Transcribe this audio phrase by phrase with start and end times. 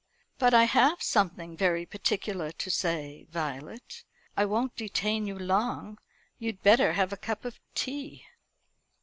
[0.39, 4.03] "But I have something very particular to say, Violet.
[4.35, 5.99] I won't detain you long.
[6.39, 8.25] You'd better have a cup of tea."